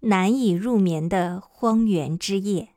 [0.00, 2.70] 难以入眠的荒原之夜。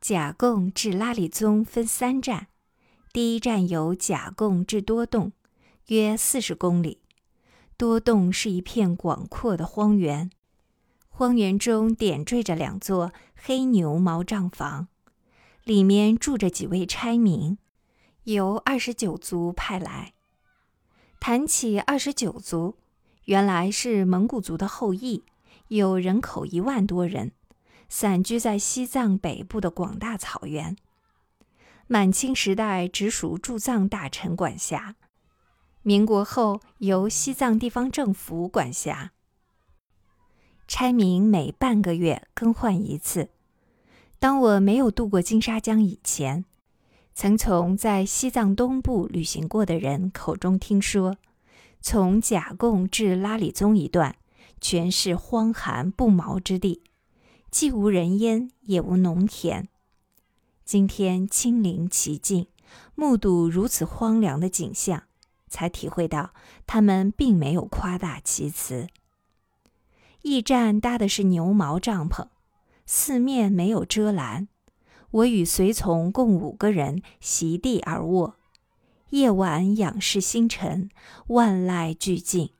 [0.00, 2.48] 甲贡至拉里宗分三站，
[3.10, 5.32] 第一站由甲贡至多洞，
[5.86, 6.98] 约四十公里。
[7.78, 10.30] 多洞是一片广阔的荒原。
[11.16, 14.88] 荒原中点缀着两座黑牛毛帐房，
[15.62, 17.56] 里面住着几位差民，
[18.24, 20.14] 由二十九族派来。
[21.20, 22.78] 谈起二十九族，
[23.26, 25.22] 原来是蒙古族的后裔，
[25.68, 27.30] 有人口一万多人，
[27.88, 30.76] 散居在西藏北部的广大草原。
[31.86, 34.96] 满清时代直属驻藏大臣管辖，
[35.82, 39.12] 民国后由西藏地方政府管辖。
[40.76, 43.28] 差民每半个月更换一次。
[44.18, 46.44] 当我没有渡过金沙江以前，
[47.14, 51.16] 曾从在西藏东部旅行过的人口中听说，
[51.80, 54.16] 从甲贡至拉里宗一段
[54.60, 56.82] 全是荒寒不毛之地，
[57.52, 59.68] 既无人烟，也无农田。
[60.64, 62.48] 今天亲临其境，
[62.96, 65.04] 目睹如此荒凉的景象，
[65.48, 66.34] 才体会到
[66.66, 68.88] 他们并没有夸大其词。
[70.24, 72.28] 驿站搭的是牛毛帐篷，
[72.86, 74.48] 四面没有遮拦。
[75.10, 78.36] 我与随从共五个人席地而卧。
[79.10, 80.88] 夜晚仰视星辰，
[81.26, 82.52] 万籁俱静，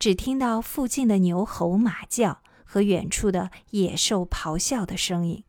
[0.00, 5.44] 只听到附近的牛吼马叫和远处的野兽咆哮的声音，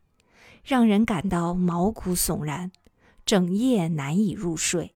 [0.62, 2.70] 让人感到毛骨悚然，
[3.26, 4.94] 整夜难以入睡。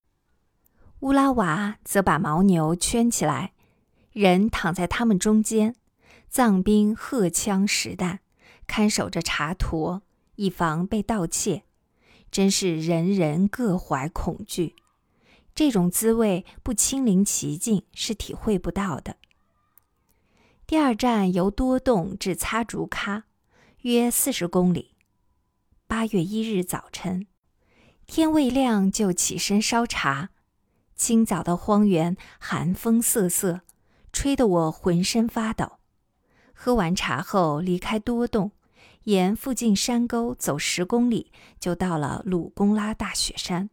[1.00, 3.52] 乌拉瓦则把牦牛圈起来，
[4.12, 5.74] 人躺在他们中间。
[6.32, 8.20] 藏兵荷枪实弹，
[8.66, 10.00] 看守着茶坨，
[10.36, 11.64] 以防被盗窃，
[12.30, 14.74] 真是人人各怀恐惧。
[15.54, 19.16] 这种滋味不亲临其境是体会不到的。
[20.66, 23.24] 第二站由多洞至擦竹喀，
[23.82, 24.94] 约四十公里。
[25.86, 27.26] 八月一日早晨，
[28.06, 30.30] 天未亮就起身烧茶。
[30.96, 33.60] 清早的荒原寒风瑟瑟，
[34.14, 35.80] 吹得我浑身发抖。
[36.64, 38.52] 喝完茶后，离开多洞，
[39.02, 43.68] 沿附近山沟走十公里，就到了鲁公拉大雪山。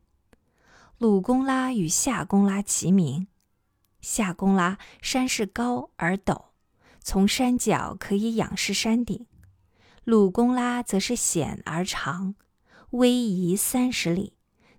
[0.97, 3.27] 鲁公拉与夏公拉齐名。
[4.01, 6.45] 夏公拉山势高而陡，
[6.99, 9.27] 从山脚可以仰视山顶；
[10.03, 12.33] 鲁公拉则是险而长，
[12.89, 14.33] 逶迤三十里，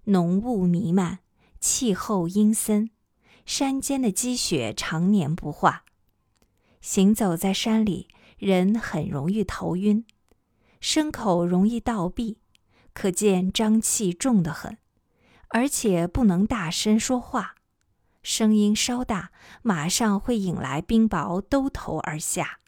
[0.06, 1.20] 浓雾弥漫，
[1.60, 2.91] 气候阴森，
[3.47, 5.84] 山间的积雪常年不化。
[6.81, 8.09] 行走在山里，
[8.39, 10.05] 人很容易头晕，
[10.81, 12.39] 牲口容易倒闭，
[12.95, 14.79] 可见瘴气重得很，
[15.49, 17.55] 而且不能大声说话，
[18.23, 19.31] 声音稍大，
[19.63, 22.61] 马上会引来冰雹兜头而下。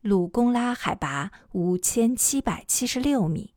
[0.00, 3.54] 鲁公拉海拔五千七百七十六米，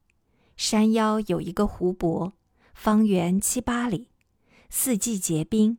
[0.57, 2.33] 山腰有一个湖泊，
[2.73, 4.09] 方圆七八里，
[4.69, 5.77] 四季结冰，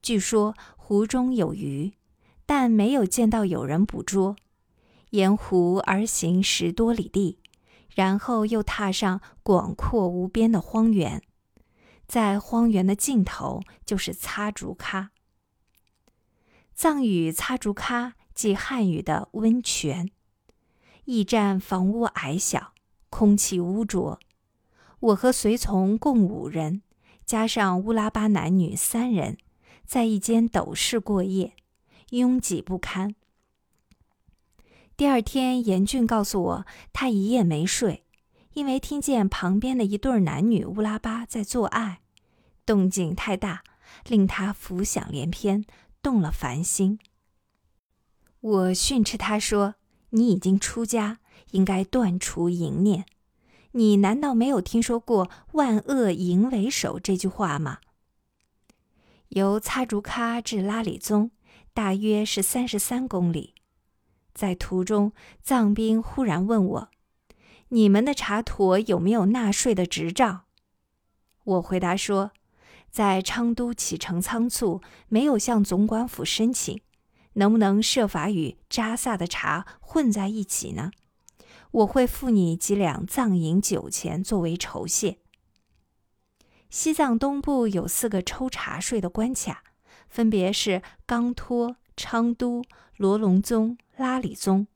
[0.00, 1.92] 据说湖中有鱼。
[2.46, 4.36] 但没有见到有人捕捉，
[5.10, 7.38] 沿湖而行十多里地，
[7.94, 11.20] 然后又踏上广阔无边的荒原，
[12.06, 15.08] 在荒原的尽头就是擦竹喀。
[16.72, 20.10] 藏语“擦竹喀”即汉语的温泉。
[21.06, 22.74] 驿站房屋矮小，
[23.10, 24.20] 空气污浊。
[25.00, 26.82] 我和随从共五人，
[27.24, 29.38] 加上乌拉巴男女三人，
[29.84, 31.54] 在一间斗室过夜。
[32.10, 33.14] 拥挤不堪。
[34.96, 38.04] 第二天，严俊告诉我，他一夜没睡，
[38.54, 42.00] 因为听见旁边的一对男女乌拉巴在做爱，
[42.64, 43.62] 动静太大，
[44.08, 45.64] 令他浮想联翩，
[46.00, 46.98] 动了凡心。
[48.40, 49.74] 我训斥他说
[50.10, 51.18] ：“你已经出家，
[51.50, 53.04] 应该断除淫念。
[53.72, 57.80] 你难道没有听说过‘万恶淫为首’这句话吗？”
[59.30, 61.32] 由擦竹喀至拉里宗。
[61.76, 63.52] 大约是三十三公里，
[64.32, 65.12] 在途中，
[65.42, 66.88] 藏兵忽然问我
[67.68, 70.46] ：“你们的茶坨有没有纳税的执照？”
[71.44, 72.30] 我回答说
[72.90, 76.80] ：“在昌都启程仓促，没有向总管府申请，
[77.34, 80.92] 能不能设法与扎萨的茶混在一起呢？
[81.72, 85.18] 我会付你几两藏银酒钱作为酬谢。”
[86.70, 89.62] 西藏东部有四个抽茶税的关卡。
[90.16, 92.64] 分别是刚托、昌都、
[92.96, 94.66] 罗隆宗、拉里宗。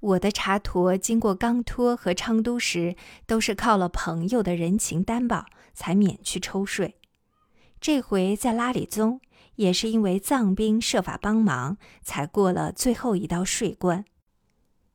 [0.00, 2.96] 我的茶陀经过刚托和昌都时，
[3.26, 6.96] 都是靠了朋友的人情担保才免去抽税。
[7.78, 9.20] 这回在拉里宗，
[9.56, 14.06] 也是因为藏兵设法帮忙，才过了最后一道税关。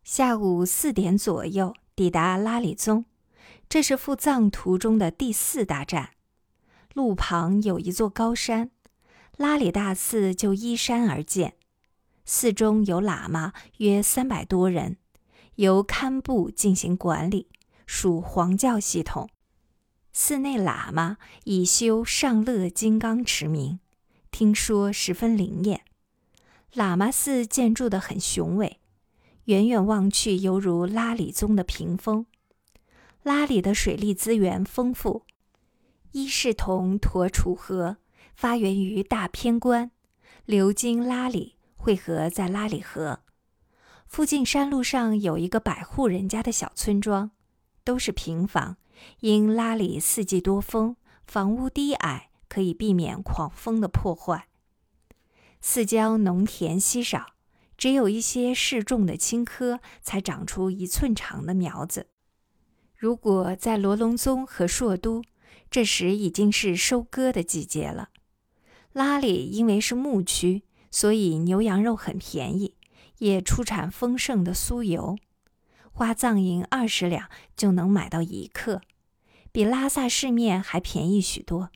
[0.03, 3.05] 下午四点左右抵达拉里宗，
[3.69, 6.13] 这是赴藏途中的第四大站。
[6.95, 8.71] 路旁有一座高山，
[9.37, 11.55] 拉里大寺就依山而建。
[12.25, 14.97] 寺中有喇嘛约三百多人，
[15.55, 17.49] 由堪布进行管理，
[17.85, 19.29] 属黄教系统。
[20.11, 23.79] 寺内喇嘛以修上乐金刚驰名，
[24.31, 25.81] 听说十分灵验。
[26.73, 28.79] 喇嘛寺建筑的很雄伟，
[29.45, 32.25] 远远望去犹如拉里宗的屏风。
[33.23, 35.23] 拉里的水利资源丰富，
[36.11, 37.97] 伊势同沱楚河
[38.35, 39.91] 发源于大偏关，
[40.45, 41.55] 流经拉里。
[41.75, 43.19] 汇合在拉里河
[44.07, 47.31] 附近山路上有一个百户人家的小村庄，
[47.83, 48.77] 都是平房。
[49.19, 50.95] 因拉里四季多风，
[51.27, 54.47] 房屋低矮，可以避免狂风的破坏。
[55.59, 57.33] 四郊农田稀少，
[57.77, 62.07] 只有一些适种的青稞才长出一寸长的苗子。
[62.95, 65.21] 如果在罗龙宗和硕都，
[65.69, 68.07] 这时已经是收割的季节了。
[68.93, 70.63] 拉里因为是牧区。
[70.95, 72.75] 所以牛羊肉很便宜，
[73.17, 75.17] 也出产丰盛的酥油，
[75.91, 78.83] 花藏银二十两就能买到一克，
[79.51, 81.71] 比拉萨市面还便宜许多。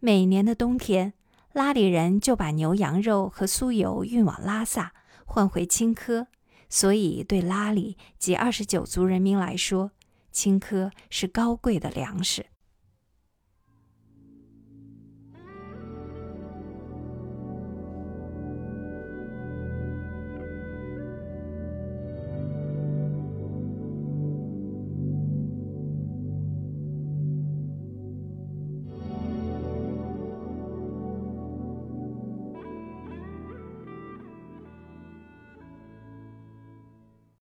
[0.00, 1.14] 每年的冬天，
[1.54, 4.92] 拉里人就把牛羊肉和酥油运往拉萨，
[5.24, 6.26] 换回青稞，
[6.68, 9.92] 所以对拉里及二十九族人民来说，
[10.30, 12.44] 青稞是高贵的粮食。